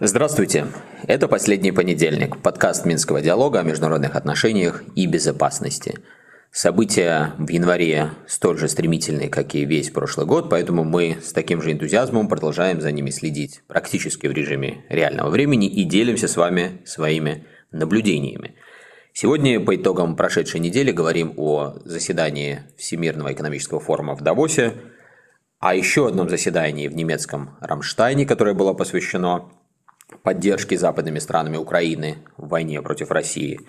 [0.00, 0.66] Здравствуйте.
[1.06, 5.98] Это «Последний понедельник», подкаст Минского диалога о международных отношениях и безопасности.
[6.52, 11.62] События в январе столь же стремительные, как и весь прошлый год, поэтому мы с таким
[11.62, 16.82] же энтузиазмом продолжаем за ними следить практически в режиме реального времени и делимся с вами
[16.84, 18.54] своими наблюдениями.
[19.18, 24.74] Сегодня по итогам прошедшей недели говорим о заседании Всемирного экономического форума в Давосе,
[25.58, 29.50] о еще одном заседании в немецком Рамштайне, которое было посвящено
[30.22, 33.60] поддержки западными странами Украины в войне против России.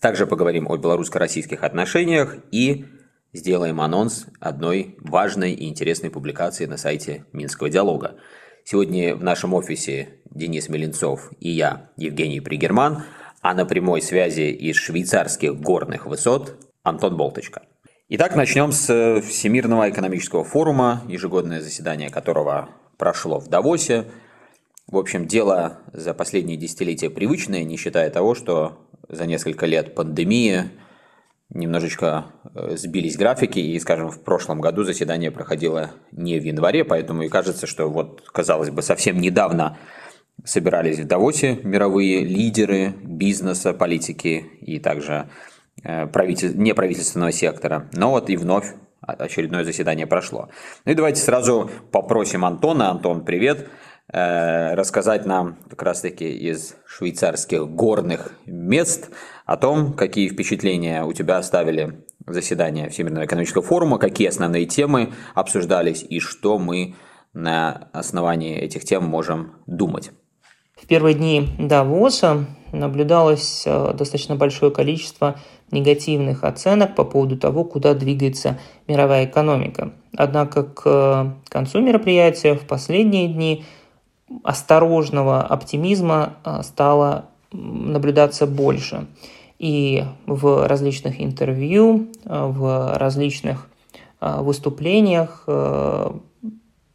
[0.00, 2.84] Также поговорим о белорусско-российских отношениях и
[3.32, 8.16] сделаем анонс одной важной и интересной публикации на сайте Минского диалога.
[8.64, 13.04] Сегодня в нашем офисе Денис Меленцов и я, Евгений Пригерман,
[13.40, 17.62] а на прямой связи из швейцарских горных высот Антон Болточка.
[18.08, 24.06] Итак, начнем с Всемирного экономического форума, ежегодное заседание которого прошло в Давосе–
[24.90, 30.64] в общем, дело за последние десятилетия привычное, не считая того, что за несколько лет пандемии
[31.48, 37.22] немножечко э, сбились графики, и, скажем, в прошлом году заседание проходило не в январе, поэтому
[37.22, 39.78] и кажется, что вот, казалось бы, совсем недавно
[40.44, 45.28] собирались в Давосе мировые лидеры бизнеса, политики и также
[45.82, 46.56] э, правитель...
[46.56, 47.88] неправительственного сектора.
[47.92, 50.48] Но вот и вновь очередное заседание прошло.
[50.84, 52.90] Ну и давайте сразу попросим Антона.
[52.90, 53.68] Антон, привет.
[54.12, 59.10] Э, рассказать нам как раз-таки из швейцарских горных мест
[59.46, 66.02] о том, какие впечатления у тебя оставили заседания Всемирного экономического форума, какие основные темы обсуждались
[66.02, 66.96] и что мы
[67.32, 70.10] на основании этих тем можем думать.
[70.80, 75.36] В первые дни Давоса наблюдалось э, достаточно большое количество
[75.70, 79.92] негативных оценок по поводу того, куда двигается мировая экономика.
[80.16, 83.64] Однако к концу мероприятия в последние дни–
[84.42, 89.06] осторожного оптимизма а, стало наблюдаться больше.
[89.58, 93.68] И в различных интервью, в различных
[94.20, 95.44] выступлениях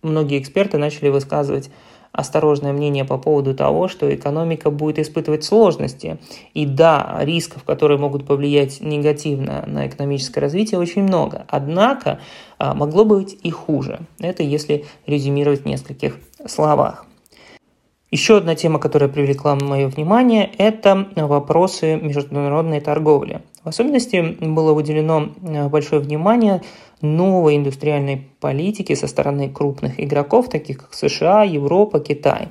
[0.01, 1.69] многие эксперты начали высказывать
[2.15, 6.17] осторожное мнение по поводу того, что экономика будет испытывать сложности.
[6.53, 11.45] И да, рисков, которые могут повлиять негативно на экономическое развитие, очень много.
[11.49, 12.19] Однако
[12.57, 13.99] могло быть и хуже.
[14.19, 16.17] Это если резюмировать в нескольких
[16.47, 17.05] словах.
[18.11, 23.41] Еще одна тема, которая привлекла мое внимание, это вопросы международной торговли.
[23.65, 26.61] В особенности было выделено э, большое внимание
[27.01, 32.49] новой индустриальной политике со стороны крупных игроков, таких как США, Европа, Китай.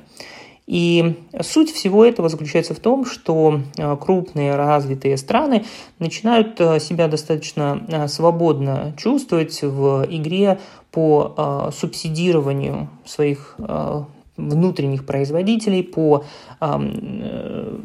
[0.67, 5.63] И суть всего этого заключается в том, что э, крупные развитые страны
[5.99, 10.59] начинают э, себя достаточно свободно чувствовать в игре
[10.91, 13.57] по субсидированию своих
[14.37, 16.25] внутренних производителей, по
[16.59, 17.77] э,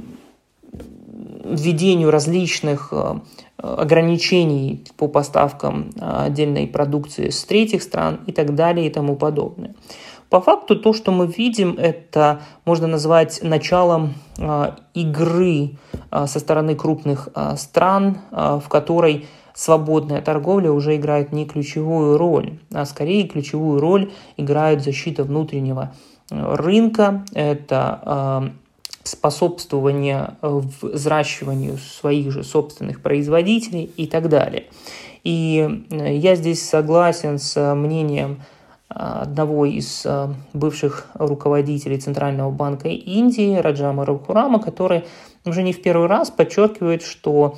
[1.45, 3.15] введению различных э,
[3.59, 9.75] ограничений по поставкам отдельной продукции с третьих стран и так далее и тому подобное.
[10.29, 15.77] По факту то, что мы видим, это можно назвать началом э, игры
[16.11, 23.29] со стороны крупных стран, в которой свободная торговля уже играет не ключевую роль, а скорее
[23.29, 25.93] ключевую роль играет защита внутреннего
[26.31, 28.53] рынка, это
[29.03, 34.67] способствование взращиванию своих же собственных производителей и так далее.
[35.25, 38.43] И э, я здесь согласен с мнением
[38.89, 40.07] а, одного из
[40.53, 45.05] бывших руководителей Центрального банка Индии, Раджама Рахурама, который
[45.45, 47.57] уже не в первый раз подчеркивает, что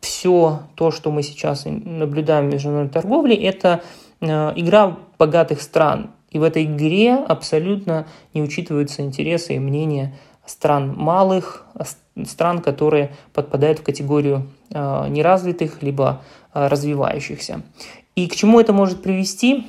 [0.00, 3.82] все то, что мы сейчас наблюдаем в международной торговле, это
[4.20, 10.14] игра богатых стран, и в этой игре абсолютно не учитываются интересы и мнения
[10.46, 11.66] стран малых,
[12.24, 16.22] стран, которые подпадают в категорию э, неразвитых либо
[16.54, 17.62] э, развивающихся.
[18.16, 19.66] И к чему это может привести?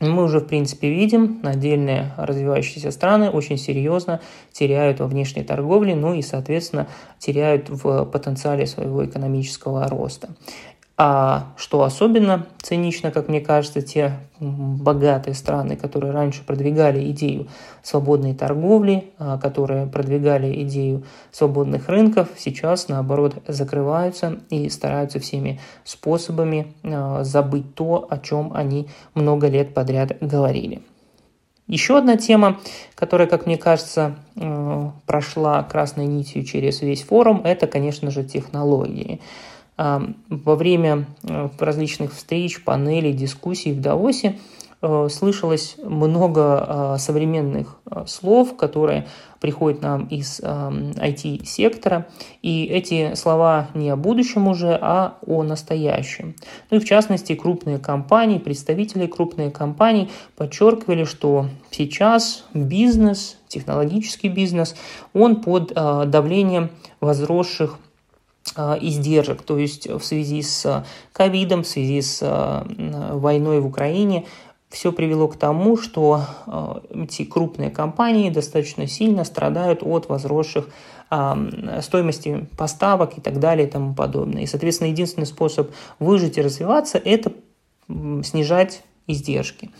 [0.00, 4.20] Мы уже, в принципе, видим, отдельные развивающиеся страны очень серьезно
[4.52, 6.86] теряют во внешней торговле, ну и, соответственно,
[7.18, 10.28] теряют в потенциале своего экономического роста.
[11.00, 17.46] А что особенно цинично, как мне кажется, те богатые страны, которые раньше продвигали идею
[17.84, 26.74] свободной торговли, а, которые продвигали идею свободных рынков, сейчас, наоборот, закрываются и стараются всеми способами
[26.82, 30.82] а, забыть то, о чем они много лет подряд говорили.
[31.68, 32.58] Еще одна тема,
[32.96, 34.16] которая, как мне кажется,
[35.06, 39.20] прошла красной нитью через весь форум, это, конечно же, технологии.
[39.78, 41.06] Во время
[41.58, 44.36] различных встреч, панелей, дискуссий в Давосе
[44.80, 49.08] Э, слышалось много э, современных э, слов, которые
[49.40, 52.08] приходят нам из IT-сектора,
[52.42, 56.34] и эти слова не о будущем уже, а о настоящем.
[56.70, 64.74] Ну и в частности, крупные компании, представители крупных компаний подчеркивали, что сейчас бизнес, технологический бизнес,
[65.12, 66.70] он под давлением
[67.00, 67.78] возросших
[68.56, 72.64] издержек, то есть в связи с ковидом, в связи с
[73.12, 74.26] войной в Украине
[74.70, 80.68] все привело к тому, что э, эти крупные компании достаточно сильно страдают от возросших
[81.80, 84.42] стоимости поставок и так далее и тому подобное.
[84.42, 87.32] И, соответственно, единственный способ выжить и развиваться– это
[88.22, 89.70] снижать издержки.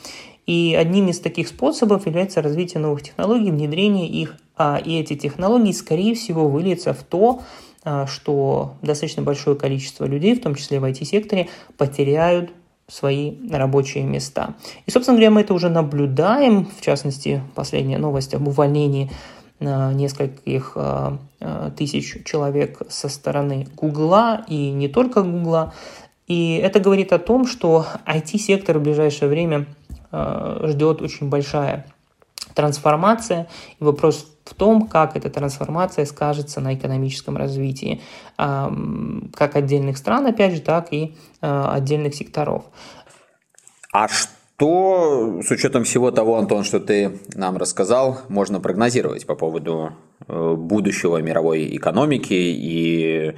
[0.47, 5.73] И одним из таких способов является развитие новых технологий, внедрение их, а, и эти технологии,
[5.73, 7.43] скорее всего, выльются в то,
[8.07, 12.51] что достаточно большое количество людей, в том числе в IT-секторе, потеряют
[12.89, 14.55] свои рабочие места.
[14.87, 19.11] И, собственно говоря, мы это уже наблюдаем, в частности, последняя новость об увольнении
[19.61, 21.19] э, нескольких э,
[21.77, 25.75] тысяч человек со стороны Гугла и не только Гугла.
[26.27, 29.67] И это говорит о том, что IT-сектор в ближайшее время
[30.11, 31.87] ждет очень большая
[32.55, 33.49] трансформация.
[33.79, 38.01] И вопрос в том, как эта трансформация скажется на экономическом развитии
[38.37, 42.65] как отдельных стран, опять же, так и а, отдельных секторов.
[43.93, 49.93] А что, с учетом всего того, Антон, что ты нам рассказал, можно прогнозировать по поводу
[50.27, 53.35] э, будущего мировой экономики и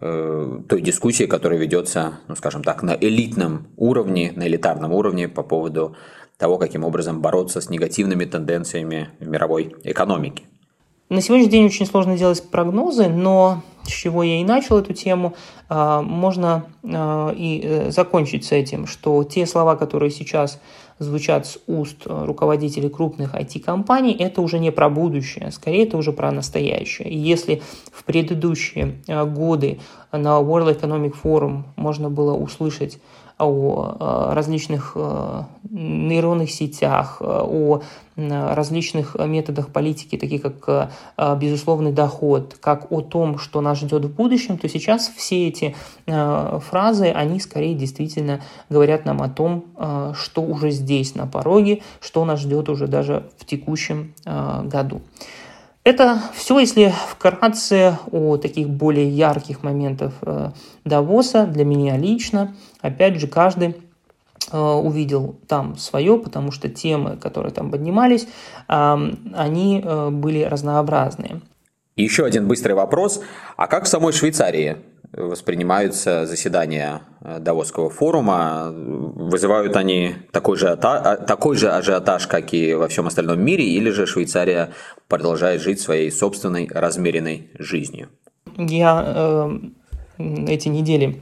[0.00, 5.42] э, той дискуссии, которая ведется, ну, скажем так, на элитном уровне, на элитарном уровне по
[5.42, 5.96] поводу
[6.38, 10.44] того, каким образом бороться с негативными тенденциями в мировой экономике.
[11.10, 15.34] На сегодняшний день очень сложно делать прогнозы, но с чего я и начал эту тему,
[15.68, 20.60] а, можно а, и э, закончить с этим, что те слова, которые сейчас
[20.98, 26.30] звучат с уст руководителей крупных IT-компаний, это уже не про будущее, скорее это уже про
[26.30, 27.08] настоящее.
[27.08, 29.80] И если в предыдущие а, годы
[30.12, 32.98] на World Economic Forum можно было услышать
[33.38, 37.82] о различных э, нейронных сетях, э, о
[38.16, 44.14] различных методах политики, таких как э, безусловный доход, как о том, что нас ждет в
[44.14, 45.76] будущем, то сейчас все эти
[46.06, 49.66] фразы, они скорее действительно говорят нам о том,
[50.14, 55.00] что уже здесь, на пороге, что нас ждет уже даже в текущем году.
[55.88, 60.50] Это все, если вкратце о таких более ярких моментах э,
[60.84, 62.54] Давоса для меня лично.
[62.82, 63.74] Опять же, каждый
[64.52, 68.28] э, увидел там свое, потому что темы, которые там поднимались,
[68.66, 71.40] они э, были разнообразные.
[71.98, 73.20] Еще один быстрый вопрос.
[73.56, 74.76] А как в самой Швейцарии
[75.12, 78.72] воспринимаются заседания э, Давосского форума?
[78.72, 83.90] Вызывают они такой же, а, такой же ажиотаж, как и во всем остальном мире, или
[83.90, 84.70] же Швейцария
[85.08, 88.10] продолжает жить своей собственной размеренной жизнью?
[88.56, 89.58] Я э,
[90.46, 91.20] эти недели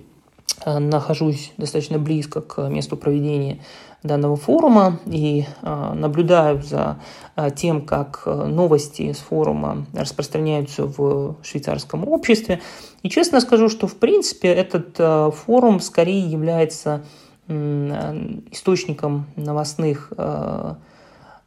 [0.67, 3.61] э, нахожусь достаточно близко к месту проведения
[4.07, 6.99] данного форума и а, наблюдаю за
[7.35, 12.61] а, тем, как а, новости с форума распространяются в швейцарском обществе.
[13.03, 14.97] И честно скажу, что в принципе этот
[15.35, 17.05] форум скорее является
[17.49, 20.13] источником новостных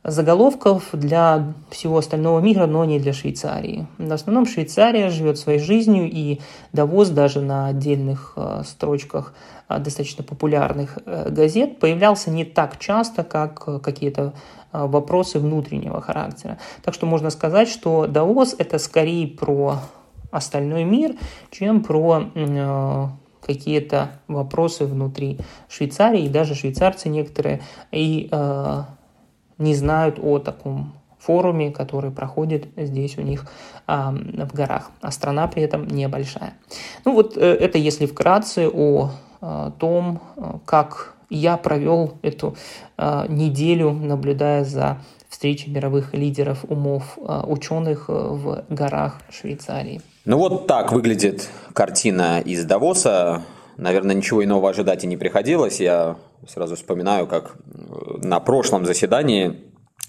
[0.04, 3.88] заголовков для всего остального мира, но не для Швейцарии.
[3.98, 6.40] В основном Швейцария живет своей жизнью, и
[6.72, 9.34] Давос даже на отдельных строчках
[9.68, 14.34] а, достаточно популярных э, газет появлялся не так часто, как э, какие-то
[14.72, 16.58] вопросы внутреннего характера.
[16.84, 19.80] Так что можно сказать, что Даос– это скорее про
[20.32, 21.16] остальной мир,
[21.52, 23.08] чем про э,
[23.42, 28.84] какие-то вопросы внутри Швейцарии, и даже швейцарцы некоторые и э,
[29.60, 33.46] не знают о таком форуме, который проходит здесь у них
[33.88, 36.54] э, в горах, а страна при этом небольшая.
[37.06, 39.12] Ну вот э, это если вкратце о
[39.80, 40.20] том,
[40.66, 42.56] как я провел эту
[42.98, 44.98] а, неделю, наблюдая за
[45.30, 50.02] встречей мировых лидеров умов а, ученых в горах Швейцарии.
[50.26, 53.44] Ну вот так выглядит картина из Давоса.
[53.80, 55.80] Наверное, ничего иного ожидать и не приходилось.
[55.80, 56.18] Я
[56.48, 57.56] сразу вспоминаю, как
[58.22, 59.66] на прошлом заседании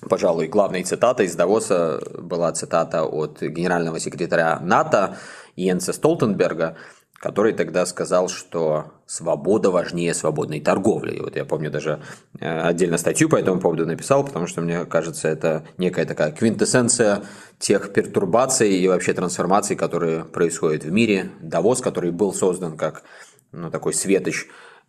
[0.08, 5.18] Пожалуй, главной цитатой из Давоса была цитата от генерального секретаря НАТО
[5.56, 6.78] Йенса Столтенберга,
[7.20, 11.16] который тогда сказал, что свобода важнее свободной торговли.
[11.16, 12.00] И вот я помню даже
[12.40, 17.22] э, отдельно статью по этому поводу написал, потому что мне кажется, это некая такая квинтэссенция
[17.58, 21.30] тех пертурбаций и вообще трансформаций, которые происходят в мире.
[21.42, 23.02] Давос, который был создан как
[23.52, 24.46] ну, такой светоч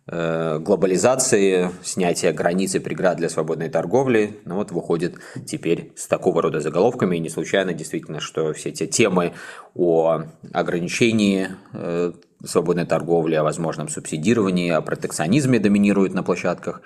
[0.08, 5.14] Э, глобализации, снятия границ и преград для свободной торговли, ну вот выходит
[5.46, 7.16] теперь с такого рода заголовками.
[7.16, 9.32] И не случайно действительно, что все те темы
[9.76, 12.12] о ограничении э,
[12.44, 16.82] свободной торговли, о возможном субсидировании, о протекционизме доминируют на площадках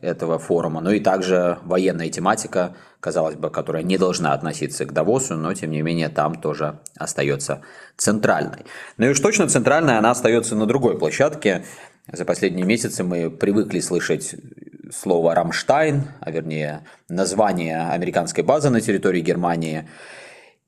[0.00, 0.80] этого форума.
[0.80, 5.70] Ну и также военная тематика, казалось бы, которая не должна относиться к Давосу, но тем
[5.70, 7.62] не менее там тоже остается
[7.96, 8.64] центральной.
[8.96, 11.64] Ну и уж точно центральной она остается на другой площадке.
[12.10, 14.34] За последние месяцы мы привыкли слышать
[14.92, 19.88] слово «Рамштайн», а вернее название американской базы на территории Германии.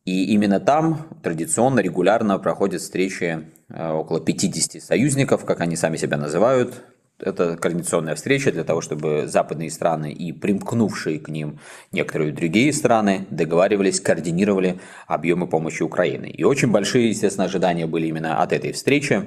[0.04, 6.16] И именно там традиционно, регулярно проходят встречи э, около 50 союзников, как они сами себя
[6.16, 6.84] называют.
[7.18, 11.58] Это координационная встреча для того, чтобы западные страны и примкнувшие к ним
[11.90, 16.26] некоторые другие страны договаривались, координировали объемы помощи Украины.
[16.26, 19.24] И очень большие, естественно, ожидания были именно от этой встречи.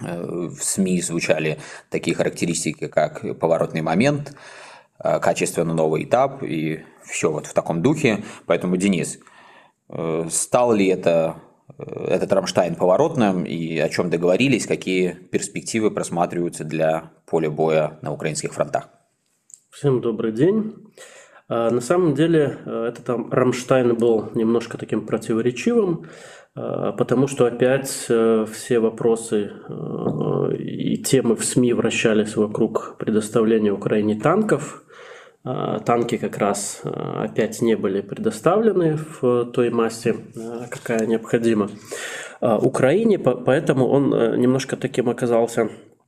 [0.00, 1.58] Э, в СМИ звучали
[1.90, 4.34] такие характеристики, как поворотный момент,
[4.98, 8.24] э, качественно новый этап и все вот в таком духе.
[8.46, 9.20] Поэтому, Денис,
[9.90, 11.36] э, стал ли это
[11.78, 18.52] этот Рамштайн поворотным и о чем договорились, какие перспективы просматриваются для поля боя на украинских
[18.52, 18.88] фронтах?
[19.70, 20.74] Всем добрый день.
[21.48, 26.06] А, на самом деле этот Рамштайн был немножко таким противоречивым.
[26.54, 29.52] А, потому что опять все вопросы
[30.58, 34.84] и темы в СМИ вращались вокруг предоставления Украине танков.
[35.44, 40.16] А, танки как раз э, опять не были предоставлены в той массе,
[40.70, 41.68] какая необходима
[42.40, 46.01] а, Украине, поэтому он немножко таким оказался Э,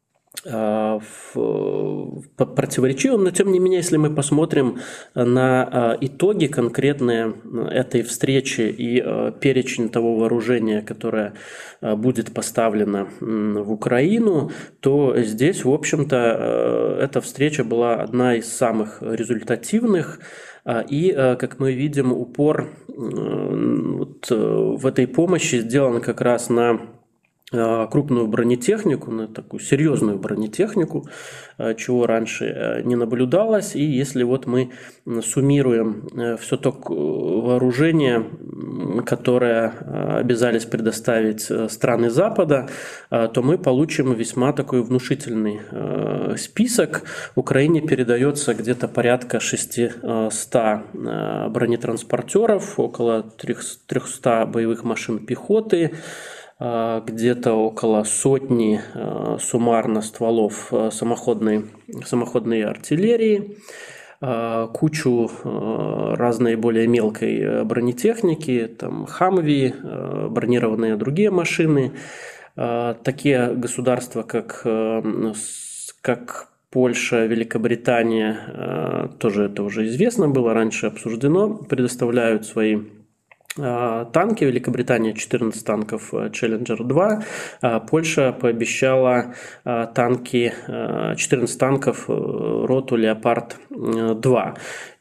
[2.36, 4.78] противоречивым, но тем не менее, если мы посмотрим
[5.14, 9.02] на э, итоги конкретные э, этой встречи и
[9.40, 11.32] перечень того вооружения, которое
[11.80, 14.50] будет поставлено в Украину,
[14.80, 20.20] то здесь, в общем-то, эта встреча была одна из самых результативных.
[20.88, 27.03] И, как мы видим, упор вот в этой помощи сделан как раз на Э,
[27.50, 31.06] крупную бронетехнику, на такую серьезную бронетехнику,
[31.58, 33.76] э, чего раньше э, не наблюдалось.
[33.76, 34.70] И если вот мы
[35.22, 36.08] суммируем
[36.38, 38.24] все то вооружение,
[39.04, 39.68] которое
[40.20, 42.68] обязались предоставить страны Запада,
[43.10, 45.60] то мы получим весьма такой внушительный
[46.38, 47.02] список.
[47.34, 50.02] Украине передается где-то порядка 600
[50.92, 55.92] бронетранспортеров, около 300 боевых машин пехоты,
[56.60, 61.64] где-то около сотни а, суммарно стволов а, самоходной,
[62.04, 63.58] самоходной артиллерии,
[64.72, 69.74] кучу разной более мелкой бронетехники, там Хамви,
[70.30, 71.92] бронированные другие машины.
[72.54, 74.66] Такие государства, как,
[76.00, 83.03] как Польша, Великобритания, тоже это уже известно было, раньше обсуждено, предоставляют свои а,
[83.56, 84.44] танки.
[84.44, 87.22] Великобритания 14 танков э, Challenger 2.
[87.60, 89.34] А, Польша пообещала
[89.64, 94.54] а, танки, 14 танков э, роту Леопард 2.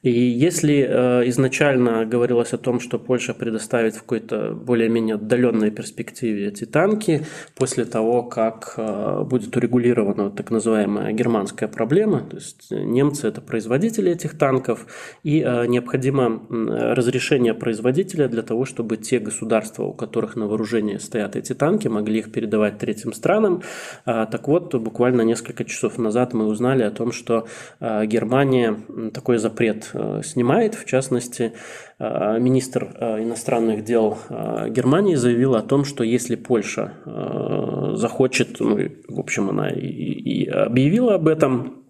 [0.03, 6.49] И если э, изначально говорилось о том, что Польша предоставит в какой-то более-менее отдаленной перспективе
[6.49, 13.29] эти танки, после того, как э, будет урегулирована так называемая германская проблема, то есть немцы
[13.29, 14.87] это производители этих танков,
[15.23, 21.37] и э, необходимо разрешение производителя для того, чтобы те государства, у которых на вооружении стоят
[21.37, 23.61] эти танки, могли их передавать третьим странам.
[24.05, 27.47] Так вот, буквально несколько часов назад мы узнали о том, что
[27.79, 28.77] Германия
[29.13, 29.92] такой запрет Э,
[30.23, 30.75] снимает.
[30.75, 31.53] В частности,
[31.99, 34.17] э, министр э, иностранных дел
[34.69, 36.93] Германии заявил о том, что если Польша
[37.95, 41.83] захочет, ну, в общем, она и, объявила об этом,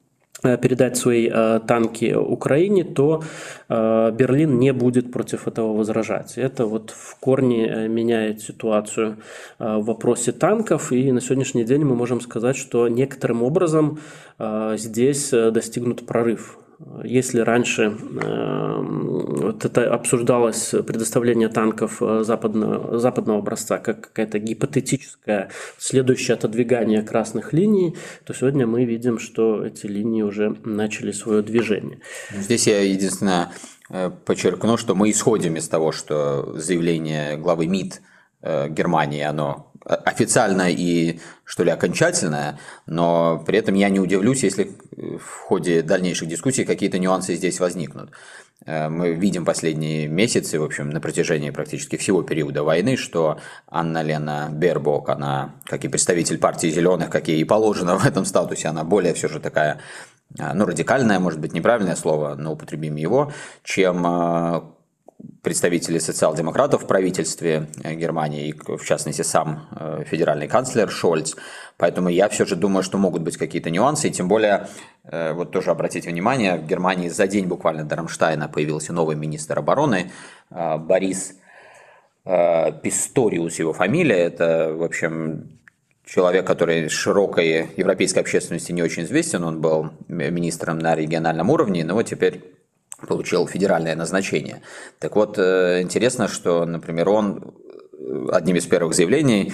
[0.44, 3.24] передать свои э, танки Украине, то
[3.70, 6.38] э, Берлин не будет против этого возражать.
[6.38, 9.18] Это вот в корне меняет ситуацию
[9.60, 14.00] э, в вопросе танков, и на сегодняшний день мы можем сказать, что некоторым образом
[14.76, 16.58] здесь достигнут прорыв
[17.04, 25.50] если раньше э, вот это обсуждалось предоставление танков э, западного, западного образца как какая-то гипотетическое
[25.78, 32.00] следующее отодвигание красных линий, то сегодня мы видим, что эти линии уже начали свое движение.
[32.32, 33.52] Здесь я единственное
[33.90, 38.02] э, подчеркну, что мы исходим из того, что заявление главы МИД
[38.70, 45.28] Германии, оно официально и, что ли, окончательное, но при этом я не удивлюсь, если в
[45.48, 48.12] ходе дальнейших дискуссий какие-то нюансы здесь возникнут.
[48.66, 54.02] Э, мы видим последние месяцы, в общем, на протяжении практически всего периода войны, что Анна
[54.02, 58.84] Лена Бербок, она, как и представитель партии зеленых, как и положено в этом статусе, она
[58.84, 59.82] более все же такая
[60.40, 63.32] э, ну, радикальное, может быть, неправильное слово, но употребим его,
[63.64, 64.62] чем э,
[65.54, 71.36] представители социал-демократов в правительстве э, Германии, и в частности сам э, федеральный канцлер Шольц.
[71.78, 74.68] Поэтому я все же думаю, что могут быть какие-то нюансы, и тем более,
[75.04, 79.60] э, вот тоже обратите внимание, в Германии за день буквально до Рамштайна появился новый министр
[79.60, 80.12] обороны
[80.50, 81.36] Борис
[82.24, 85.60] Писториус, его фамилия, это, в общем,
[86.04, 91.94] человек, который широкой европейской общественности не очень известен, он был министром на региональном уровне, но
[91.94, 92.42] вот теперь
[93.08, 94.62] получил федеральное назначение.
[95.00, 97.54] Так вот, э, интересно, что, например, он
[97.94, 99.54] э, одним из первых заявлений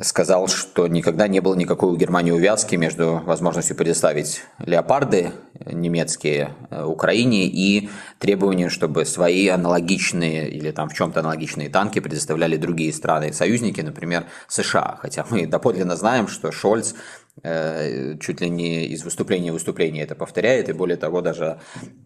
[0.00, 5.32] сказал, что никогда не было никакой у Германии увязки между возможностью предоставить леопарды
[5.66, 12.56] немецкие э, Украине и требованием, чтобы свои аналогичные или там в чем-то аналогичные танки предоставляли
[12.56, 14.98] другие страны-союзники, например, США.
[15.00, 16.94] Хотя мы доподлинно знаем, что Шольц
[17.42, 21.58] чуть ли не из выступления в выступление это повторяет, и более того, даже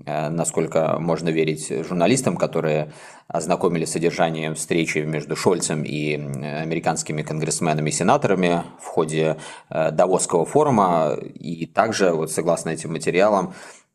[0.04, 2.92] э, насколько можно верить журналистам, которые
[3.26, 9.36] ознакомились с содержанием встречи между Шольцем и американскими конгрессменами и сенаторами в ходе
[9.68, 13.52] э, Давосского форума, и также, вот согласно этим материалам,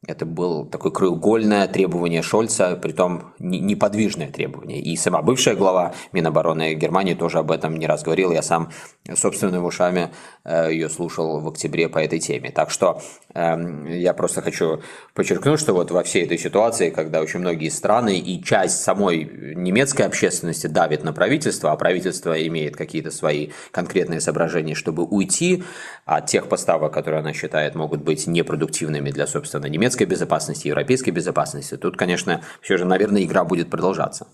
[0.08, 4.82] это было такое краеугольное требование Шольца, притом неподвижное требование.
[4.82, 8.34] И сама бывшая глава Минобороны Германии тоже об этом не раз говорила.
[8.34, 8.72] Я сам
[9.14, 10.10] собственными ушами
[10.44, 12.50] э, ее слушал в октябре по этой теме.
[12.50, 13.00] Так что
[13.36, 14.82] эм, я просто хочу
[15.14, 20.04] подчеркнуть, что вот во всей этой ситуации, когда очень многие страны и часть самой немецкой
[20.04, 25.64] общественности давит на правительство, а правительство имеет какие-то свои конкретные соображения, чтобы уйти
[26.06, 31.12] от тех поставок, которые она считает могут быть непродуктивными для, собственно, немецкой немецкой безопасности, европейской
[31.12, 31.78] безопасности.
[31.78, 34.28] Тут, конечно, все же, наверное, игра будет продолжаться.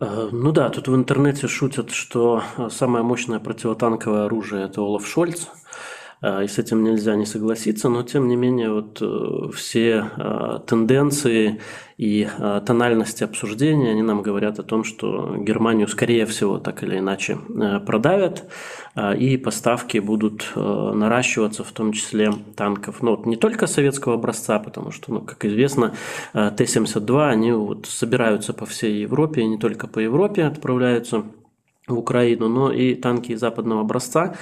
[0.00, 5.06] Э, ну да, тут в интернете шутят, что э, самое мощное противотанковое оружие– это Олаф
[5.06, 5.48] Шольц–
[6.22, 11.60] и с этим нельзя не согласиться, но тем не менее вот э, все а, тенденции
[11.98, 16.98] и а, тональности обсуждения, они нам говорят о том, что Германию, скорее всего, так или
[16.98, 18.50] иначе э, продавят,
[19.18, 23.02] и поставки будут э, наращиваться, в том числе танков.
[23.02, 25.92] Но вот не только советского образца, потому что, ну, как известно,
[26.32, 31.24] Т-72, они вот собираются по всей Европе, и не только по Европе отправляются
[31.86, 34.34] в Украину, но и танки западного образца.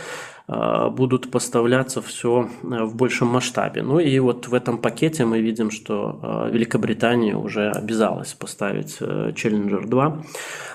[0.47, 3.83] Э, будут поставляться все э, в большем масштабе.
[3.83, 9.87] Ну и вот в этом пакете мы видим, что э, Великобритания уже обязалась поставить Challenger
[9.87, 10.23] 2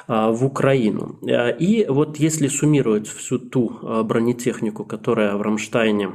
[0.08, 1.20] в Украину.
[1.22, 6.14] И вот если суммировать всю ту бронетехнику, которая в Рамштайне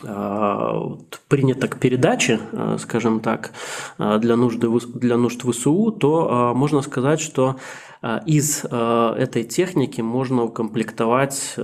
[0.00, 2.40] принято к передаче,
[2.78, 3.52] скажем так,
[3.98, 7.56] для, нужды, для нужд ВСУ, то можно сказать, что
[8.02, 11.54] а, из а, этой техники можно укомплектовать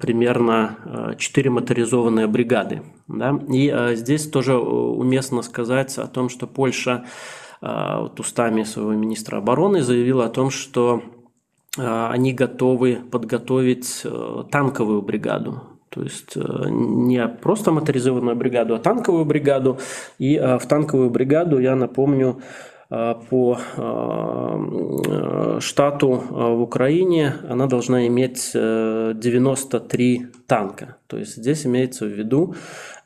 [0.00, 2.82] примерно 4 моторизованные бригады.
[3.08, 3.38] Да?
[3.48, 7.04] И а, здесь тоже уместно сказать о том, что Польша
[7.60, 11.02] вот устами своего министра обороны заявила о том, что
[11.78, 14.04] они готовы подготовить
[14.50, 15.62] танковую бригаду,
[15.94, 19.78] то есть э, не просто моторизованную бригаду, а танковую бригаду.
[20.18, 22.40] И в танковую бригаду, я напомню,
[22.90, 30.96] Э, по э, штату э, в Украине она должна иметь 93 танка.
[31.06, 32.54] То есть здесь имеется в виду,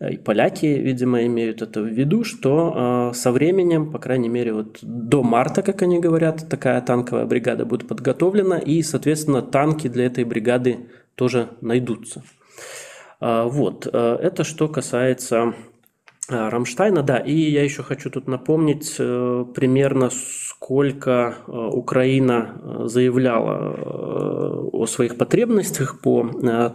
[0.01, 5.22] и поляки, видимо, имеют это в виду, что со временем, по крайней мере, вот до
[5.22, 10.88] марта, как они говорят, такая танковая бригада будет подготовлена, и, соответственно, танки для этой бригады
[11.14, 12.22] тоже найдутся.
[13.21, 15.55] Вот, это что касается
[16.31, 22.87] а, Рамштайна, да, и я еще хочу тут напомнить э, примерно сколько э, Украина э,
[22.87, 26.29] заявляла о своих потребностях по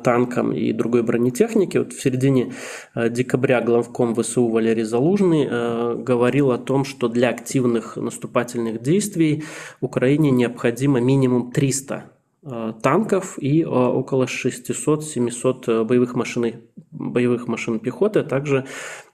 [0.04, 1.80] танкам и другой бронетехнике.
[1.80, 2.54] Вот в середине
[2.96, 9.44] декабря главком ВСУ Валерий Залужный говорил о том, что для активных наступательных действий
[9.80, 12.13] Украине необходимо минимум 300 Э,
[12.82, 18.66] танков и э, около 600-700 э, боевых машин, боевых машин пехоты, а также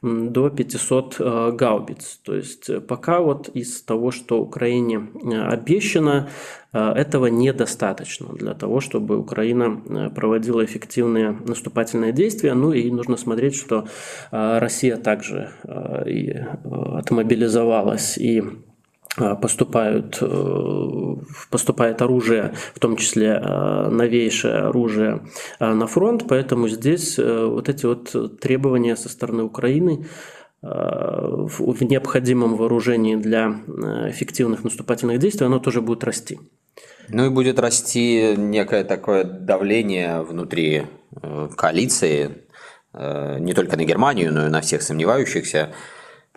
[0.02, 2.22] до 500 гаубиц.
[2.24, 5.10] То есть пока вот из того, что Украине
[5.46, 6.30] обещано,
[6.72, 12.54] этого недостаточно для того, чтобы Украина проводила эффективные наступательные действия.
[12.54, 13.88] Ну и нужно смотреть, что
[14.30, 15.52] Россия также
[16.06, 16.32] и
[16.64, 18.44] отмобилизовалась и
[19.42, 20.22] поступают,
[21.50, 25.22] поступает оружие, в том числе новейшее оружие
[25.60, 30.06] на фронт, поэтому здесь вот эти вот требования со стороны Украины
[30.62, 33.62] в необходимом вооружении для
[34.10, 36.40] эффективных наступательных действий, оно тоже будет расти.
[37.12, 40.84] Ну и будет расти некое такое давление внутри
[41.22, 42.46] э, коалиции,
[42.94, 45.70] э, не только на Германию, но и на всех сомневающихся,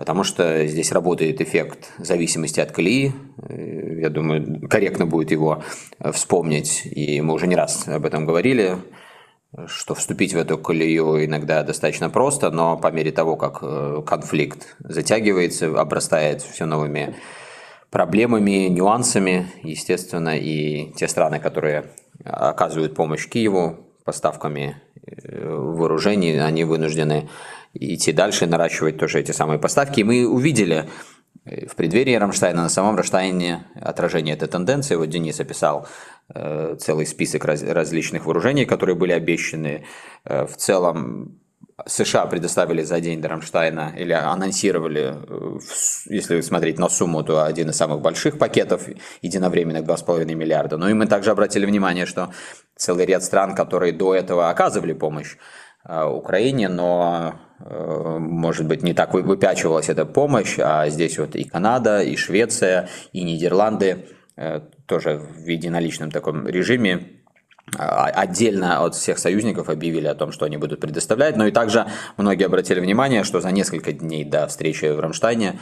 [0.02, 3.12] потому что здесь работает эффект зависимости от колеи.
[3.48, 5.62] Э, я думаю, корректно будет его
[6.12, 8.78] вспомнить, и мы уже не раз об этом говорили,
[9.66, 13.60] что вступить в эту колею иногда достаточно просто, но по мере того, как
[14.04, 17.14] конфликт затягивается, обрастает все новыми
[17.92, 21.84] проблемами, нюансами, естественно, и те страны, которые
[22.24, 27.28] оказывают помощь Киеву поставками э, вооружений, они вынуждены
[27.74, 30.00] идти дальше, наращивать тоже эти самые поставки.
[30.00, 30.88] И мы увидели
[31.44, 34.96] э, в преддверии Рамштайна, на самом Рамштайне отражение этой тенденции.
[34.96, 35.86] Вот Денис описал
[36.34, 39.84] э, целый список различных вооружений, которые были обещаны.
[40.24, 41.42] В целом
[41.86, 45.58] США предоставили за день до Рамштайна или анонсировали, э,
[46.06, 48.88] если смотреть на сумму, то один из самых больших пакетов
[49.22, 50.76] единовременных 2,5 миллиарда.
[50.76, 52.32] Но и мы также обратили внимание, что
[52.76, 55.36] целый ряд стран, которые до этого оказывали помощь
[55.84, 61.44] э, Украине, но, э, может быть, не так выпячивалась эта помощь, а здесь вот и
[61.44, 64.06] Канада, и Швеция, и Нидерланды
[64.86, 67.22] тоже в единоличном таком режиме
[67.78, 71.36] а, отдельно от всех союзников объявили о том, что они будут предоставлять.
[71.36, 75.58] Но и также многие обратили внимание, что за несколько дней до встречи в Рамштайне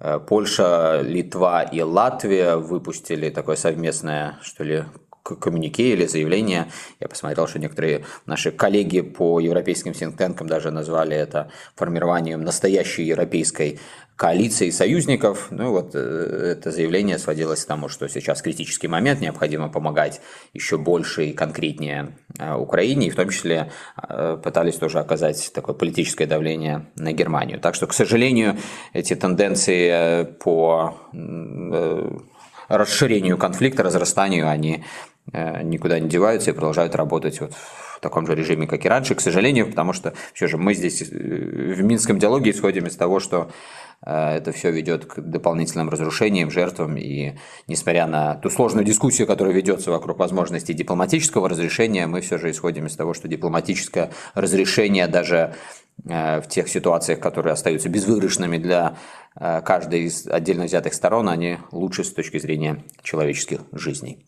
[0.00, 4.84] э, Польша, Литва и Латвия выпустили такое совместное, что ли,
[5.22, 6.70] коммунике или заявление.
[7.00, 13.78] Я посмотрел, что некоторые наши коллеги по европейским синктенкам даже назвали это формированием настоящей европейской
[14.16, 15.48] коалиции союзников.
[15.50, 20.20] Ну вот э, это заявление сводилось к тому, что сейчас критический момент, необходимо помогать
[20.52, 25.74] еще больше и конкретнее э, Украине, и в том числе э, пытались тоже оказать такое
[25.74, 27.58] политическое давление на Германию.
[27.58, 28.58] Так что, к сожалению,
[28.92, 30.94] эти тенденции по
[32.68, 34.84] расширению конфликта, разрастанию, они
[35.32, 39.20] никуда не деваются и продолжают работать вот в таком же режиме, как и раньше, к
[39.20, 43.52] сожалению, потому что все же мы здесь э, в Минском диалоге исходим из того, что
[44.04, 47.34] э, это все ведет к дополнительным разрушениям, жертвам, и
[47.68, 52.86] несмотря на ту сложную дискуссию, которая ведется вокруг возможности дипломатического разрешения, мы все же исходим
[52.86, 55.54] из того, что дипломатическое разрешение даже
[56.04, 58.96] в тех ситуациях, которые остаются безвыигрышными для
[59.34, 64.24] каждой из отдельно взятых сторон, они лучше с точки зрения человеческих жизней.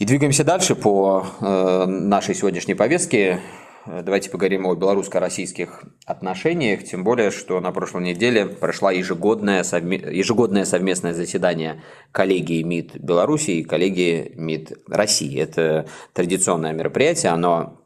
[0.00, 3.38] И двигаемся дальше по э, нашей сегодняшней повестке.
[3.84, 9.98] Давайте поговорим о белорусско-российских отношениях, тем более, что на прошлой неделе прошло ежегодное, совме...
[9.98, 11.82] ежегодное совместное заседание
[12.12, 15.38] коллегии МИД Беларуси и коллегии МИД России.
[15.38, 15.84] Это
[16.14, 17.78] традиционное мероприятие, оно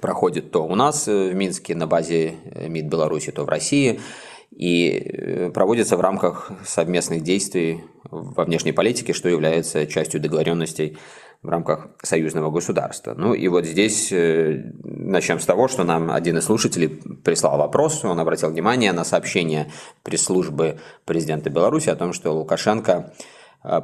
[0.00, 2.34] проходит то у нас в Минске на базе
[2.68, 3.98] МИД Беларуси, то в России
[4.50, 10.96] и э, проводится в рамках совместных действий во внешней политике, что является частью договоренностей
[11.42, 13.14] в рамках союзного государства.
[13.16, 18.04] Ну и вот здесь э, начнем с того, что нам один из слушателей прислал вопрос,
[18.04, 19.70] он обратил внимание на сообщение
[20.02, 23.12] пресс-службы президента Беларуси о том, что Лукашенко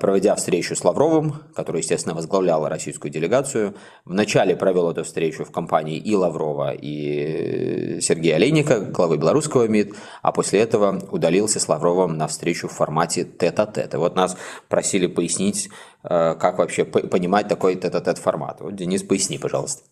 [0.01, 5.97] проведя встречу с Лавровым, который, естественно, возглавлял российскую делегацию, вначале провел эту встречу в компании
[5.99, 12.29] и Лаврова, и Сергея Олейника, главы белорусского МИД, а после этого удалился с Лавровым на
[12.29, 13.95] встречу в формате тет-а-тет.
[13.95, 14.37] И вот нас
[14.69, 15.69] просили пояснить,
[16.03, 18.61] а, как вообще понимать такой тет-а-тет формат.
[18.61, 19.83] Вот, Денис, поясни, пожалуйста.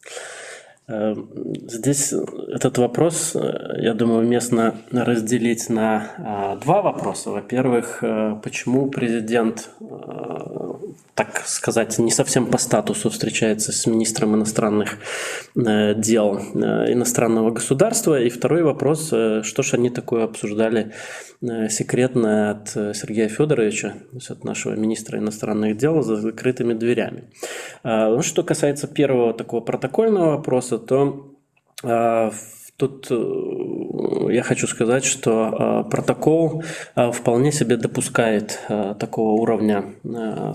[0.91, 1.29] Эм,
[1.69, 2.13] здесь
[2.49, 7.31] этот вопрос, э, я думаю, уместно разделить на а, два вопроса.
[7.31, 9.85] Во-первых, э, почему президент, э,
[11.15, 14.99] так сказать, не совсем по статусу встречается с министром иностранных
[15.55, 18.21] дел иностранного государства?
[18.21, 20.93] И второй вопрос, что же они такое обсуждали
[21.69, 23.95] секретно от Сергея Федоровича,
[24.31, 27.25] от нашего министра иностранных дел, за закрытыми дверями.
[27.85, 31.27] Ну, что касается первого такого протокольного вопроса, то
[31.83, 32.31] а,
[32.81, 36.65] Тут э, я хочу сказать, что э, протокол
[36.97, 38.59] э, вполне себе допускает
[38.99, 39.85] такого уровня,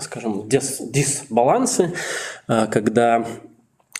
[0.00, 1.92] скажем, дис дисбалансы,
[2.46, 3.24] когда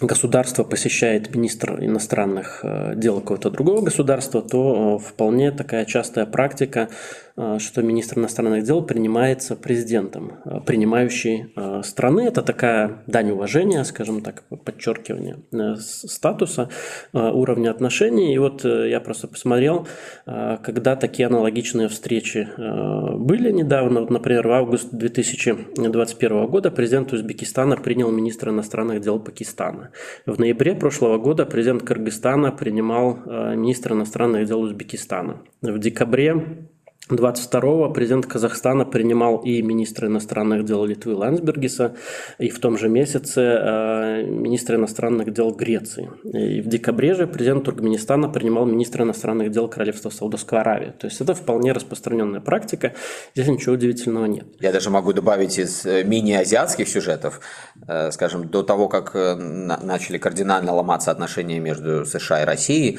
[0.00, 2.64] государство посещает министр иностранных
[2.96, 6.88] дел какого-то другого государства, то вполне такая частая практика
[7.36, 10.32] что министр иностранных дел принимается президентом
[10.64, 12.22] принимающей страны.
[12.22, 15.36] Это такая дань уважения, скажем так, подчеркивание
[15.78, 16.70] статуса,
[17.12, 18.34] уровня отношений.
[18.34, 19.86] И вот я просто посмотрел,
[20.24, 24.00] когда такие аналогичные встречи были недавно.
[24.00, 29.90] Вот, например, в август 2021 года президент Узбекистана принял министра иностранных дел Пакистана.
[30.24, 33.18] В ноябре прошлого года президент Кыргызстана принимал
[33.54, 35.42] министра иностранных дел Узбекистана.
[35.60, 36.68] В декабре
[37.08, 41.94] 22-го президент Казахстана принимал и министра иностранных дел Литвы Лансбергиса,
[42.38, 46.10] и в том же месяце э, министра иностранных дел Греции.
[46.24, 50.92] И в декабре же президент Туркменистана принимал министра иностранных дел Королевства Саудовской Аравии.
[50.98, 52.94] То есть это вполне распространенная практика,
[53.34, 54.46] здесь ничего удивительного нет.
[54.58, 57.40] Я даже могу добавить из э, мини-азиатских сюжетов,
[57.86, 62.98] э, скажем, до того, как начали кардинально ломаться отношения между США и Россией,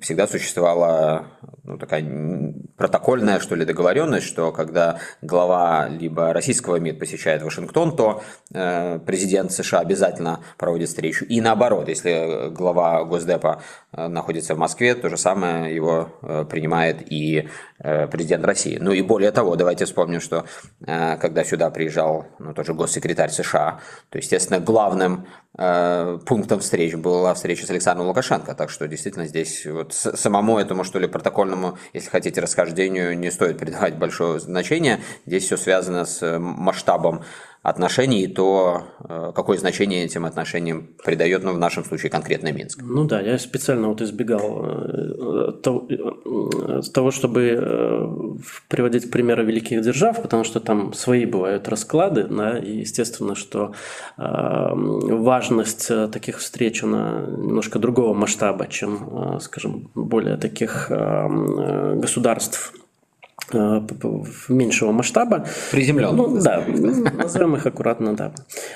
[0.00, 1.26] всегда существовала
[1.70, 2.04] ну, такая
[2.76, 9.52] протокольная что ли, договоренность, что когда глава либо российского МИД посещает Вашингтон, то э, президент
[9.52, 11.24] США обязательно проводит встречу.
[11.24, 17.48] И наоборот, если глава Госдепа находится в Москве, то же самое его э, принимает и
[17.78, 18.78] э, президент России.
[18.80, 20.44] Ну и более того, давайте вспомним, что
[20.86, 25.26] э, когда сюда приезжал ну, тоже госсекретарь США, то, естественно, главным
[25.58, 30.84] Э, пунктом встреч была встреча с Александром Лукашенко, так что действительно здесь вот самому этому,
[30.84, 35.00] что ли, протокольному, если хотите, расхождению не стоит придавать большое значение.
[35.26, 37.24] Здесь все связано с масштабом
[37.62, 42.80] отношений, то э, какое значение этим отношениям придает, ну, в нашем случае, конкретно Минск?
[42.82, 45.52] Ну да, я специально вот избегал э,
[46.94, 53.34] того, чтобы приводить примеры великих держав, потому что там свои бывают расклады, да, и естественно,
[53.34, 53.74] что
[54.16, 62.89] важность таких встреч, она немножко другого масштаба, чем, скажем, более таких государств Э,
[64.48, 65.46] меньшего масштаба.
[65.70, 66.28] Приземленного.
[66.28, 68.32] Ну, да, назовем их аккуратно, да.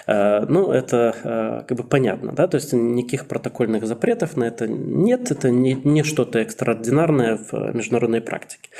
[0.06, 4.66] Э, ну, это э, как бы понятно, да, то есть никаких протокольных запретов на это
[4.66, 8.70] нет, это не, не что-то экстраординарное в международной практике.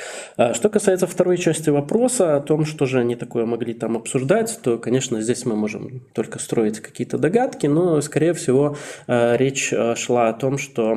[0.53, 4.77] Что касается второй части вопроса о том, что же они такое могли там обсуждать, то,
[4.77, 8.77] конечно, здесь мы можем только строить какие-то догадки, но, скорее всего,
[9.07, 10.95] речь шла о том, что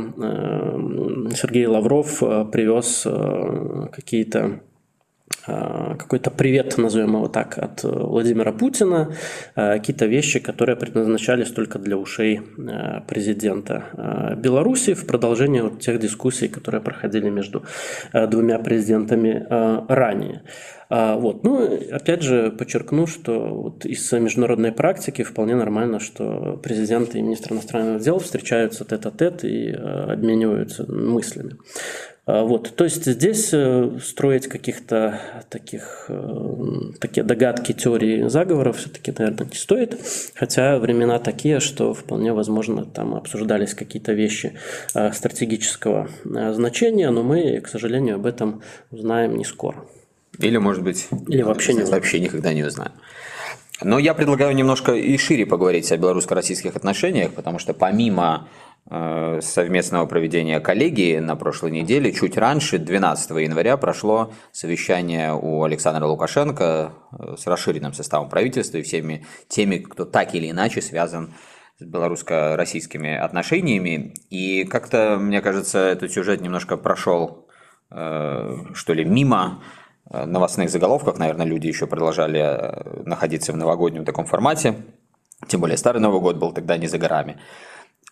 [1.35, 2.19] Сергей Лавров
[2.51, 3.07] привез
[3.93, 4.59] какие-то Э,
[5.49, 9.15] какой-то привет, назовем его так, от э, Владимира Путина,
[9.57, 12.41] э, какие-то вещи, которые предназначались только для ушей
[13.07, 17.65] президента Беларуси в продолжение вот тех дискуссий, которые проходили между
[18.13, 19.47] двумя президентами
[19.89, 20.43] ранее.
[20.91, 21.45] Вот.
[21.45, 27.53] Ну, опять же, подчеркну, что вот из международной практики вполне нормально, что президент и министр
[27.53, 31.57] иностранных дел встречаются тет-а-тет и обмениваются мыслями.
[32.29, 36.55] А, вот, то есть здесь э, строить каких-то таких э,
[37.01, 39.99] такие догадки, теории заговоров все-таки, наверное, не стоит.
[40.35, 44.53] Хотя времена такие, что вполне возможно там обсуждались какие-то вещи
[44.95, 48.61] э, стратегического значения, но мы, к сожалению, об этом
[48.91, 49.87] узнаем не скоро.
[50.39, 52.93] Или, может быть, Или вообще, не вообще никогда не узнаем.
[53.83, 58.49] Но я предлагаю немножко и шире поговорить о белорусско-российских отношениях, потому что помимо
[58.91, 62.11] совместного проведения коллегии на прошлой неделе.
[62.11, 68.83] Чуть раньше, 12 января, прошло совещание у Александра Лукашенко э, с расширенным составом правительства и
[68.83, 71.35] всеми теми, кто так или иначе связан
[71.79, 74.15] с белорусско-российскими отношениями.
[74.31, 77.47] И как-то, мне кажется, этот сюжет немножко прошел,
[77.91, 79.63] э, что ли, мимо
[80.11, 81.19] новостных заголовков.
[81.19, 84.77] Наверное, люди еще продолжали находиться в новогоднем таком формате.
[85.47, 87.39] Тем более Старый Новый год был тогда не за горами.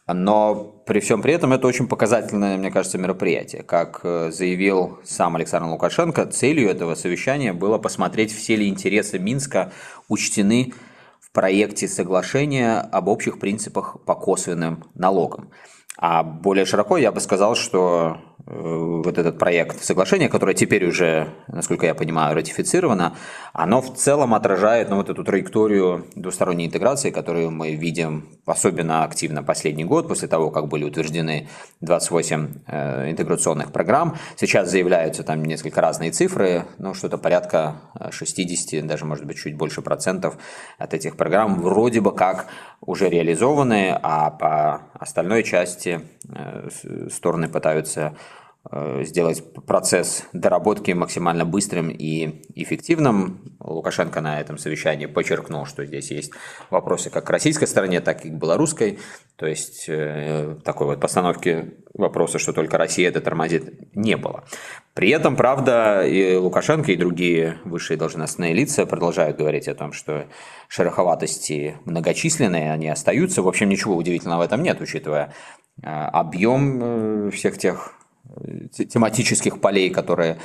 [0.07, 0.55] Но
[0.87, 3.65] при всем при этом это очень показательное, мне кажется, мероприятие.
[3.65, 9.73] Как э, заявил сам Александр Лукашенко, целью этого совещания было посмотреть, все ли интересы Минска
[10.09, 10.75] учтены
[11.21, 15.51] в проекте соглашения об общих принципах по косвенным налогам.
[15.99, 21.85] А более широко я бы сказал, что вот этот проект соглашения, которое теперь уже, насколько
[21.85, 23.17] я понимаю, ратифицировано,
[23.53, 29.43] оно в целом отражает ну, вот эту траекторию двусторонней интеграции, которую мы видим особенно активно
[29.43, 31.49] последний год, после того, как были утверждены
[31.81, 34.17] 28 э, интеграционных программ.
[34.37, 37.81] Сейчас заявляются там несколько разные цифры, ну что-то порядка
[38.11, 40.39] 60, даже может быть чуть больше процентов
[40.79, 42.47] от этих программ вроде бы как
[42.81, 46.69] уже реализованы, а по остальной части э,
[47.11, 48.36] стороны пытаются Э,
[49.03, 53.57] сделать процесс доработки максимально быстрым и эффективным.
[53.61, 56.33] Лукашенко на этом совещании подчеркнул, что здесь есть
[56.71, 58.99] вопросы как к российской стороне, так и к белорусской.
[59.37, 64.45] То есть э, такой вот постановки вопроса, что только Россия это тормозит, не было.
[64.95, 70.27] При этом, правда, и Лукашенко, и другие высшие должностные лица продолжают говорить о том, что
[70.69, 73.43] шероховатости многочисленные, они остаются.
[73.43, 75.35] В общем, ничего удивительного в этом нет, учитывая
[75.83, 77.93] э, объем э, всех тех
[78.89, 80.39] тематических полей, которые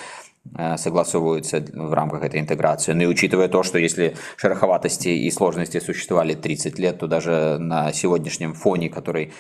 [0.57, 2.93] Э, согласовываются в рамках этой интеграции.
[2.93, 7.93] Ну и учитывая то, что если шероховатости и сложности существовали 30 лет, то даже на
[7.93, 9.33] сегодняшнем фоне, который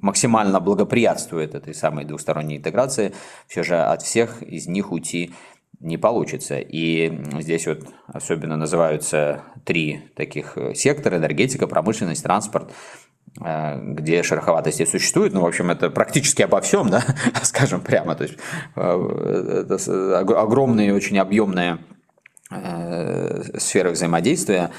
[0.00, 3.14] максимально благоприятствует этой самой двусторонней интеграции,
[3.46, 5.32] все же от всех из них уйти
[5.78, 6.58] не получится.
[6.58, 13.07] И здесь вот особенно называются три таких сектора– энергетика, промышленность, транспорт– Э,
[13.40, 17.04] где шероховатости существуют, ну, в общем, это практически обо всем, да,
[17.42, 18.36] скажем прямо, то есть
[18.76, 21.78] э, это огромные, очень объемные
[22.50, 24.70] э, сферы взаимодействия.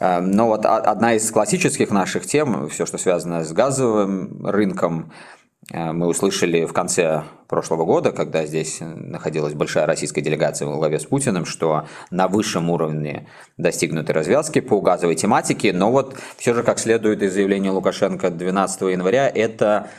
[0.00, 5.37] Но вот одна из классических наших тем, все, что связано с газовым рынком, Э,
[5.70, 11.04] мы услышали в конце прошлого года, когда здесь находилась большая российская делегация во главе с
[11.04, 13.28] Путиным, что на высшем уровне
[13.58, 18.80] достигнуты развязки по газовой тематике, но вот все же, как следует из заявления Лукашенко 12
[18.82, 19.90] января, это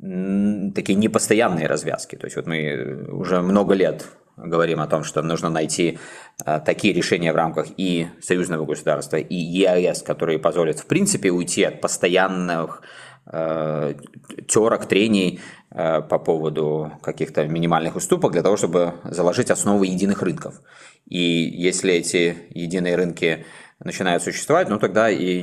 [0.00, 2.16] такие непостоянные развязки.
[2.16, 4.04] То есть вот мы уже много лет
[4.36, 5.98] говорим о том, что нужно найти
[6.44, 11.62] э, такие решения в рамках и союзного государства, и ЕАЭС, которые позволят в принципе уйти
[11.62, 19.50] от постоянных Э, терок, трений э, по поводу каких-то минимальных уступок для того, чтобы заложить
[19.50, 20.60] основы единых рынков.
[21.08, 23.46] И если эти единые рынки
[23.78, 25.42] начинают существовать, ну тогда и э,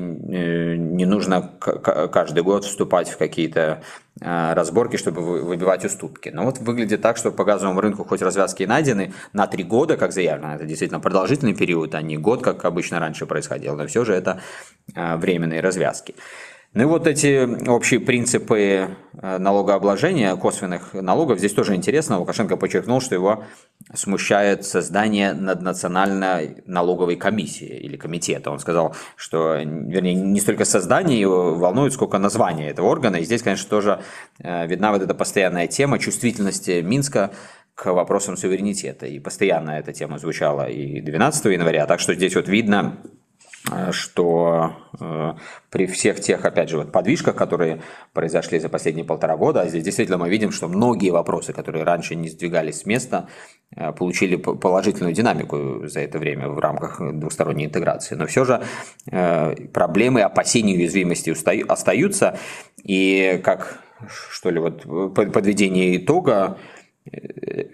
[0.76, 3.82] не нужно каждый год вступать в какие-то
[4.22, 6.28] разборки, чтобы выбивать уступки.
[6.28, 9.96] Но вот выглядит так, что по газовому рынку хоть развязки и найдены на три года,
[9.96, 14.04] как заявлено, это действительно продолжительный период, а не год, как обычно раньше происходило, но все
[14.04, 14.42] же это
[14.94, 16.15] временные развязки.
[16.73, 22.19] Ну и вот эти общие принципы э, налогообложения косвенных налогов, здесь тоже интересно.
[22.19, 23.43] Лукашенко подчеркнул, что его
[23.95, 28.51] смущает создание наднациональной налоговой комиссии или комитета.
[28.51, 33.15] Он сказал, что, вернее, не столько создание его волнует, сколько название этого органа.
[33.15, 34.01] И здесь, конечно, тоже
[34.38, 37.32] э, видна вот эта постоянная тема чувствительности Минска
[37.73, 39.08] к вопросам суверенитета.
[39.08, 41.88] И постоянно эта тема звучала и 12 января.
[41.88, 42.97] Так что здесь вот видно
[43.91, 45.34] что э,
[45.69, 47.82] при всех тех, опять же, вот подвижках, которые
[48.13, 52.15] произошли за последние полтора года, а здесь действительно мы видим, что многие вопросы, которые раньше
[52.15, 53.27] не сдвигались с места,
[53.75, 58.15] э, получили положительную динамику за это время в рамках двусторонней интеграции.
[58.15, 58.62] Но все же
[59.73, 61.29] проблемы, опасения уязвимости
[61.67, 62.38] остаются,
[62.84, 63.82] и как,
[64.29, 66.58] что ли, вот подведение итога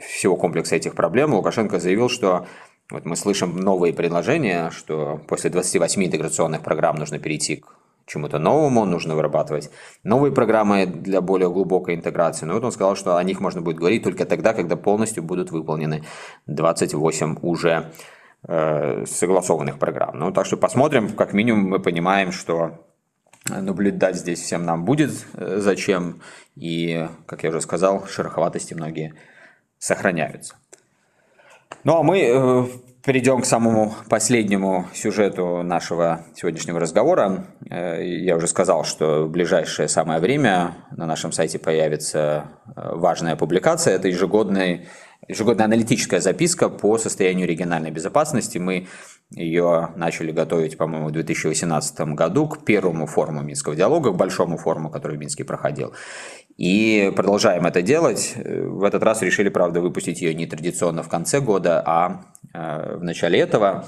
[0.08, 2.48] всего комплекса этих проблем Лукашенко заявил, что
[2.92, 7.68] вот мы слышим новые предложения, что после 28 интеграционных программ нужно перейти к
[8.06, 9.72] чему-то новому, нужно вырабатывать
[10.04, 12.46] новые программы для более глубокой интеграции.
[12.46, 15.52] Но вот он сказал, что о них можно будет говорить только тогда, когда полностью будут
[15.52, 16.04] выполнены
[16.46, 17.92] 28 уже
[18.48, 20.20] э, согласованных программ.
[20.20, 22.86] Ну, так что посмотрим, как минимум мы понимаем, что
[23.50, 26.22] наблюдать здесь всем нам будет э, зачем,
[26.56, 29.16] и, как я уже сказал, шероховатости многие
[29.80, 30.56] сохраняются.
[31.84, 32.66] Ну а мы э,
[33.06, 37.46] перейдем к самому последнему сюжету нашего сегодняшнего разговора.
[37.70, 43.36] Э, я уже сказал, что в ближайшее самое время на нашем сайте появится э, важная
[43.36, 43.96] публикация.
[43.96, 44.86] Это ежегодная,
[45.28, 48.58] ежегодная аналитическая записка по состоянию региональной безопасности.
[48.58, 48.88] Мы
[49.32, 54.90] ее начали готовить, по-моему, в 2018 году к первому форуму Минского диалога, к большому форуму,
[54.90, 55.94] который в Минске проходил.
[56.58, 58.36] И продолжаем это делать.
[58.38, 63.04] В этот раз решили, правда, выпустить ее не традиционно в конце года, а э, в
[63.04, 63.88] начале этого.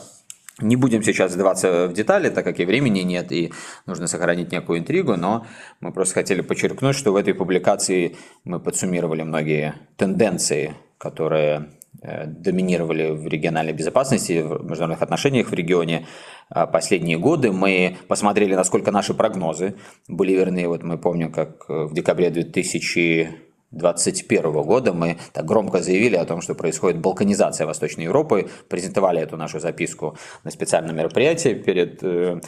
[0.60, 3.54] Не будем сейчас вдаваться в детали, так как и времени нет, и
[3.86, 5.45] нужно сохранить некую интригу, но
[5.82, 13.28] мы просто хотели подчеркнуть, что в этой публикации мы подсуммировали многие тенденции, которые доминировали в
[13.28, 16.06] региональной безопасности, в международных отношениях в регионе
[16.50, 17.52] а последние годы.
[17.52, 19.76] Мы посмотрели, насколько наши прогнозы
[20.08, 20.66] были верны.
[20.68, 26.40] Вот мы помним, как э, в декабре 2021 года мы так громко заявили о том,
[26.40, 32.40] что происходит балканизация Восточной Европы, презентовали эту нашу записку на специальном мероприятии перед э,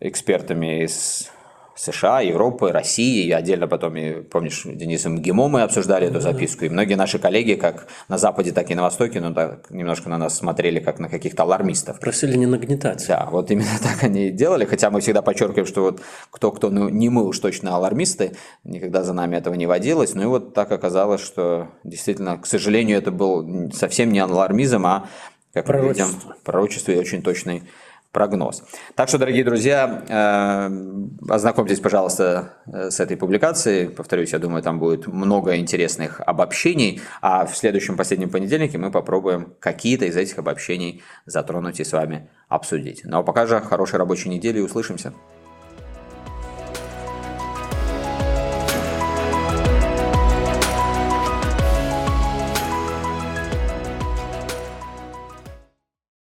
[0.00, 1.30] экспертами из
[1.76, 6.68] США, Европы, России, и отдельно потом, и, помнишь, Денисом ГИМО мы обсуждали эту записку, и
[6.70, 10.36] многие наши коллеги, как на Западе, так и на Востоке, ну, так, немножко на нас
[10.36, 12.00] смотрели, как на каких-то алармистов.
[12.00, 13.04] Просили не нагнетать.
[13.06, 16.88] Да, вот именно так они и делали, хотя мы всегда подчеркиваем, что вот кто-кто, ну,
[16.88, 18.32] не мы уж точно алармисты,
[18.64, 22.96] никогда за нами этого не водилось, ну и вот так оказалось, что действительно, к сожалению,
[22.98, 25.08] это был совсем не алармизм, а,
[25.52, 26.04] как пророчество.
[26.04, 27.62] мы видим, пророчество и очень точный
[28.12, 28.62] прогноз.
[28.94, 33.88] Так что, дорогие друзья, э, ознакомьтесь, пожалуйста, э, с этой публикацией.
[33.88, 39.54] Повторюсь, я думаю, там будет много интересных обобщений, а в следующем последнем понедельнике мы попробуем
[39.60, 43.02] какие-то из этих обобщений затронуть и с вами обсудить.
[43.04, 45.12] Ну а пока же хорошей рабочей недели и услышимся.